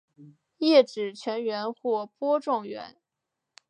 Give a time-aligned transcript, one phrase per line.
[0.57, 2.95] 叶纸全缘或波状缘。